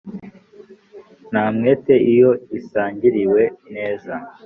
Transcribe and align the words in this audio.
ntamwete 1.31 1.95
iyo 2.11 2.31
isangiriwe 2.57 3.41
neza 3.73 4.13